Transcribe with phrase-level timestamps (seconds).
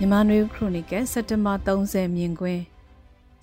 [0.00, 2.62] မြန်မာနွေခရိုနီကယ်စက်တင်ဘာ30မြင်ကွင်း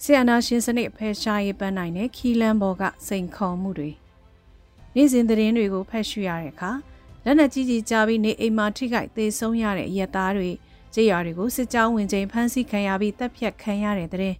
[0.01, 3.91] ဆီယနာရှင်စနစ်ဖယ်ရှားရေးပန်းနိုင်တဲ့ခီလန်ဘော်ကစိန်ခေါ်မှုတွေ
[4.95, 6.71] နေ့စဉ်သတင်းတွေကိုဖတ်ရှုရတဲ့အခါ
[7.25, 10.49] လက်နက်ကြီးကြီးကြားပြီးနေအိမ်မှာထိခိုက်သေဆုံးရတဲ့ရက်သားတွေ
[10.93, 14.35] ကြေးရွာတွေကိုစစ်ကြောင်းဝင်ချိန်ဖမ်းဆီးခံရပြီးတပ်ဖြတ်ခံရတဲ့တဲ့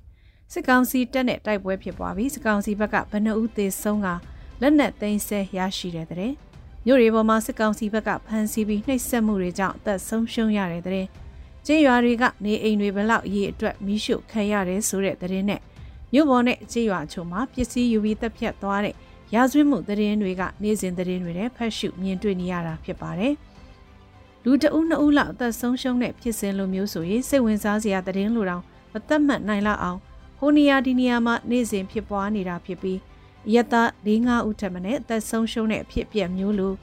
[0.52, 4.08] စစ်ကောင်စီတပ်နဲ့တိုက်ပွဲဖြစ်ပွားပြီးစစ်ကောင်စီဘက်ကဘဏ္ဍဦးသေဆုံးက
[4.62, 6.34] လက်နက်သိမ်းဆဲရရှိတဲ့တဲ့
[6.86, 11.06] မြို့တွေပေါ်မှာစစ်ကောင်စီဘက်ကဖမ်းဆီးပြီးနှိပ်စက်မှုတွေကြောင့်အသက်ဆုံးရှုံးရတဲ့တဲ့
[11.66, 15.62] ကျေးရွာတွေကနေအိမ်တွေဘလောက်ရေအတွက်မီးရှို့ခံရတယ်ဆိုတဲ့သတင်းနဲ့
[16.14, 18.96] မြို့ပေါ်နဲ့ကျေးရွာချို့မှာပစ္စည်းယူပြီးတပ်ဖြတ်သွားတဲ့
[19.34, 23.34] ရာဇဝတ်မှုသတင်းတွေကနေ့စဉ်သတင်းတွေနဲ့ဖတ်ရှုမြင်တွေ့နေရတာဖြစ်ပါတယ်။
[24.44, 28.64] လူတအုပ်နှစ်ဦးလောက်အသက်ဆုံးရှုံးတဲ့ဖြစ်စဉ်လိုမျိုးဆိုရင်စိတ်ဝင်စားစရာသတင်းလိုတောင်
[28.94, 30.00] မသက်မှတ်နိုင်လောက်အောင်
[30.40, 33.00] ဟိုနီယာဒီနီယာမှာနေ့စဉ်ဖြစ်ပွားနေတာဖြစ်ပြီး
[33.54, 36.74] ရတ၄၅ဦးထက်မနည်းအသက်ဆုံးရှုံးတဲ့အဖြစ်အပျက်မျိုးလို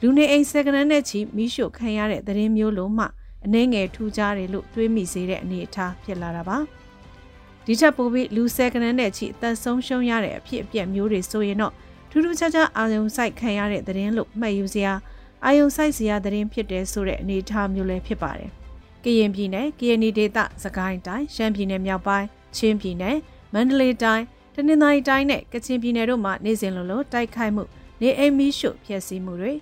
[0.00, 3.06] လူနေအိမ်စက္ကနနဲ့ချီမိရှို့ခံရတဲ့သတင်းမျိုးလိုမှ
[3.44, 6.58] အနှဲငယ်ထူးခြားတယ်လို့တွေးမိစေတဲ့အနေအထားဖြစ်လာတာပါ
[7.64, 11.72] ဒီချက်ပိုပြီးလူဆယ်ကနန်းနဲ့ချီအသက်ဆုံးရှုံးရတဲ့အဖြစ်အပျက်မျိုးတွေဆိုရင်တော့
[12.10, 14.92] ထူးထူးခြားခြားအာယုံဆိုင်ခံရတဲ့သတင်းလို့မှတ်ယူစရာ
[15.44, 18.50] အာယုံဆိုင်စရာသတင်းဖြစ်တယ်ဆိုတဲ့အနေအထားမျိုးလည်းဖြစ်ပါတယ်
[19.04, 23.16] ကရင်ပြည်နယ်ကရင်ဒေသစကိုင်းတိုင်းရှမ်းပြည်နယ်မြောက်ပိုင်းချင်းပြည်နယ်
[23.54, 27.64] မန္တလေးတိုင်းတနင်္သာရီတိုင်းနဲ့ကချင်ပြည်နယ်တို့မှာနေ့စဉ်လိုလိုတိုက်ခိုက်မှု
[28.00, 29.52] နေအိမ်မီးရှို့ဖျက်ဆီးမှုတွေ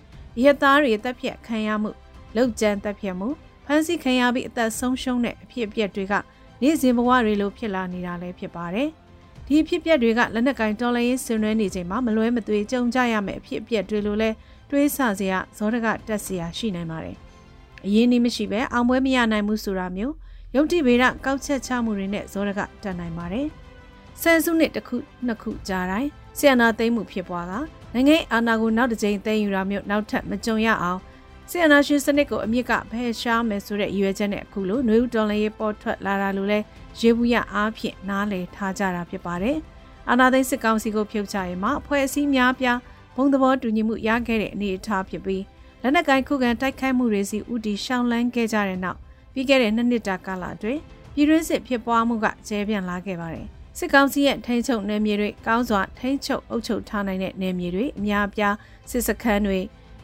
[0.43, 1.91] ရဲသားတွေတပ်ဖြတ်ခံရမှု
[2.35, 3.29] လောက်ကျန်းတပ်ဖြတ်မှု
[3.65, 6.13] ဖမ်းဆီးခံရပြီးအသက်ဆုံးရှုံးတဲ့အဖြစ်အပျက်တွေက
[6.61, 8.89] နေ့စဉ်ဘဝတွေလိုဖြစ်လာနေတာလည်းဖြစ်ပါတယ်။
[9.47, 14.29] ဒီအဖြစ်အပျက်တွေကလက်နက်ကင်တော်လိုင်းရေးဆင်နွှဲနေချိန်မှာမလွဲမသွေကြုံကြရမယ့်အဖြစ်အပျက်တွေလိုလဲ
[14.69, 17.15] တွေးဆစရာဇောတကတက်စရာရှိနိုင်ပါတယ်။
[17.85, 20.13] အရင်นี้မရှိပဲအောင်ပွဲမရနိုင်မှုဆိုတာမျိုး
[20.55, 23.47] ယုတ်တိဗေဒကောက်ချက်ချမှုတွေနဲ့ဇောတကတက်နိုင်ပါတယ်။
[24.21, 27.53] ဆယ်စုနှစ်တစ်ခုနှစ်ခုကြာတိုင်းဆီယနာသိမ်းမှုဖြစ်ပွားက
[27.93, 30.99] နိုင်ငံအာဏာကိုနောက်တစ်ကြိမ်သိမ်းယူတာမျိုးနောက်ထပ်မကြုံရအောင်
[31.49, 36.59] ဆီယနာရှင်စနစ်ကိုအမြင့်ကဖယ်ရှားမယ်ဆိုတဲ့ရည်ရွယ်ချက်နဲ့အခုလိုနှွေဦးတော်လည်းရေးပေါ်ထွက်လာတာလို့လဲ
[36.99, 39.57] ရေဘူးရအားဖြင့်နားလည်ထားကြတာဖြစ်ပါတယ်။
[40.09, 42.79] အာနာသိန်းစစ်ကောင်စီကိုဖြုတ်ချရင်မှအဖွဲ့အစည်းများပြား
[43.15, 45.43] ဘုံသဘောတူညီမှုရခဲ့တဲ့အနေအထားဖြစ်ပြီး
[45.81, 48.99] လက်နက်ကိုင်ခုခံတိုက်ခိုက်မှုတွေစီဥတီရှောင်းလန်းခဲ့ကြတဲ့နောက်
[49.33, 50.81] ပြီးခဲ့တဲ့နှစ်နှစ်တာကာလအတွင်း
[51.13, 58.55] ပြည်တွင်းစစ်ဖြစ်ပွားမှုကကျဲပြန့်လာခဲ့ပါတယ်။စစ်ကောင်စီရဲ့ထိန်းချုပ်နယ်မြေတွေကောင်းစွာထိန်းချုပ်အုပ်ချုပ်ထားနိုင်တဲ့နယ်မြေတွေအများပြား
[58.91, 59.59] စစ်စခန်းတွေ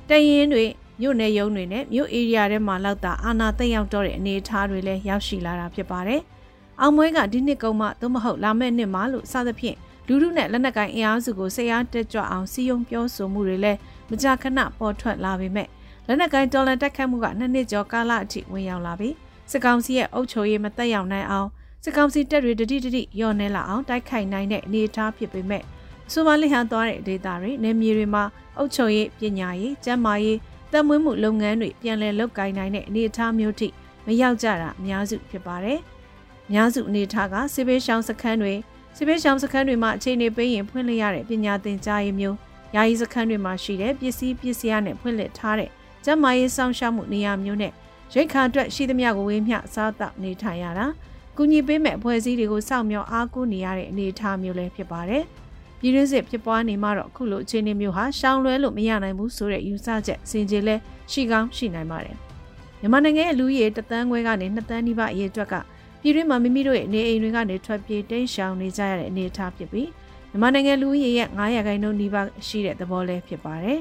[0.10, 0.66] တရင်တွေ
[1.00, 6.22] မြို့နယ်ရုံးတွေနဲ့မြို့ area ထဲမှာလောက်တာအာဏာသိမ်းရောက်တော့တဲ့အနေအထားတွေလည်းရောက်ရှိလာတာဖြစ်ပါတယ်။
[6.82, 13.80] အောင်မွေးကဒီနှစ်ကုန်းမှသို့မဟုတ်လာမယ့်နှစ်မှလို့စသဖြင့်လူလူနဲ့လက်နက်ကိုင်အင်အားစုကိုစိတ်အားတက်ကြွအောင်စီယုံပြောဆိုမှုတွေလည်း
[14.10, 15.68] မကြာခဏပေါ်ထွက်လာပေမဲ့
[16.08, 19.16] လက်နက်ကိုင်တော်လန်တက်ခတ်မှုကနှစ်နှစ်ကျော်ကာလအထိဝင်ရောက်လာပြီး
[19.52, 21.50] စစ်ကောင်စီရဲ့အုပ်ချုပ်ရေးမတက်ရောက်နိုင်အောင်
[21.84, 25.64] စစ်ကောင်စီတပ်တွေတတိတတိညှော်နှဲလာအောင်တိုက်ခိုက်နိုင်တဲ့အနေအထားဖြစ်ပေမဲ့
[26.12, 28.24] ဆိုမာလီဟန်သွားတဲ့ဒေတာတွေနေမြေတွေမှာ
[28.58, 30.38] အုပ်ချုပ်ရေးပညာရေးကျန်းမာရေး
[30.72, 33.68] သက်မွေးမှုလုပ်ငန်းတွေပြန်လည်လုပ်ကိုင်နိုင်တဲ့အနေအထားမျိုးထိ
[34.06, 35.80] မရောက်ကြတာအများစုဖြစ်ပါတယ်။
[36.48, 38.54] အများစုအနေအထားကစစ်ဘေးရှောင်စခန်းတွေ
[38.96, 42.38] စစ်ဘေးရှောင်စခန်းတွေမှာအခြေအနေပေးရင်ဖွင့်လှစ်ရတဲ့ပညာသင်ကြားရေးမျိုး
[42.76, 45.70] ယာယီစခန်းတွေမှာရှိတဲ့ပစ္စည်းပစ္စည်းနဲ့ဖွင့်လှစ်ထားတဲ့
[46.06, 47.74] ကျန်းမာရေးစောင့်ရှောက်မှုနေရာမျိုးနဲ့
[48.14, 50.88] ရိတ်ခါအတွက်ရှိသမျှကိုဝေးမျှစားတောက်နေထိုင်ရတာ
[51.38, 55.24] ကုညီပေးမဲ့အဖွဲ့အစည်းတွေကိုစောင့်မျှော်အားကိုးနေရတဲ့အနေအထားမျိုးလည်းဖြစ်ပါတယ်။
[55.82, 60.76] ပြည်တွင်းစစ်ဖြစ်ပွားနေမှတော့အခုလိုအခြေအနေမျိုးဟာရှောင်လွဲလို့မရနိုင်ဘူးဆိုတဲ့ယူဆချက်စင်ကြေလဲ
[61.12, 62.16] ရှိကောင်းရှိနိုင်ပါတယ်
[62.80, 65.56] မြန်မာနိုင်ငံရဲ့လူကြီးတသန်းခွဲကနေ2သန်းနီးပါးအရေးအတွက်က
[66.02, 69.90] ပြည်တွင်းမှာမိမိတို့ရဲ့နေအိမ်တွေကနေထွက်ပြေးတိမ်းရှောင်နေကြရတဲ့အနေအထားဖြစ်ပြီး
[70.30, 73.80] မြန်မာနိုင်ငံလူကြီးရဲ့900ခန့်နှုန်းနီးပါးရှိတဲ့သဘောလဲဖြစ်ပါတယ်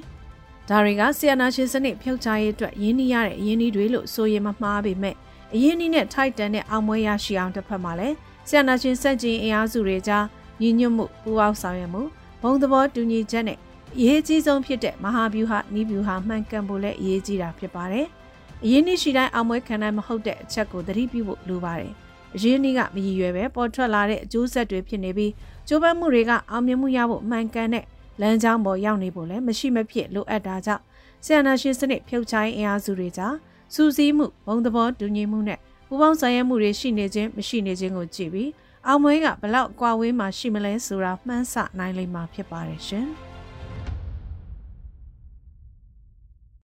[0.68, 5.14] ဒါတွေကဆီယနာရှင်စနစ်ဖြုတ်ချရေးအတွက်ရင်းနှီးရတဲ့အရင်းနှီးတွေလို့ဆိုရင်မမှားပေမဲ့
[5.54, 8.16] အရင်းနှီးနဲ့ထိုက်တန်တဲ့အောင်ပွဲရရှိအောင်တစ်ဖက်မှာလည်း
[8.48, 10.24] ဆီယနာရှင်စက်ကြီးအင်အားစုတွေကြား
[10.60, 12.02] ညီညွတ်မှုပူးပေါင်းဆောင်ရွက်မှု
[12.42, 13.58] ဘုံသဘောတူညီချက်နဲ့
[13.96, 18.06] အရေးကြီးဆုံးဖြစ်တဲ့မဟာဗျူဟာနီးဗျူဟာမှန်ကန်ဖို့လည်းအရေးကြီးတာဖြစ်ပါတယ်။
[18.64, 21.92] အရေးနှိရှိတိုင်းအောင်ပွဲခံနိုင်မဟုတ်တဲ့အချက်ကိုသတိပြုဖို့လိုပါတယ်။
[22.34, 25.32] အရေးနှိကမရည်ရွယ်ပဲပေါ်ထွက်လာတဲ့အကျိုးဆက်တွေဖြစ်နေပြီး
[25.68, 27.84] ကြိုးပမ်းမှုတွေကအောင်မြင်မှုရဖို့မှန်ကန်တဲ့
[28.20, 30.82] လမ်းကြောင်းပေါ်ရောက်နေဖို့လည်းမရှိမဖြစ်လိုအပ်တာကြောင့်
[31.24, 33.34] ဆီယနာရှင်စနစ်ဖြုတ်ချိုင်းအင်အားစုတွေကြား
[33.74, 35.58] စူးစီးမှုဘုံသဘောတူညီမှုနဲ့
[35.92, 38.50] ပူးပေါင်းဆောင်ရွက်မှုတွေရှိနေခြင်းမရှိနေခြင်းကိုကြည့်ပြီး
[38.86, 43.08] အောင်မွေးကဘလောက်ကွာဝေးမှရှိမလဲဆိုတာမှန်းဆနိုင်လိမ့်မှာဖြစ်ပါတယ်ရှင်။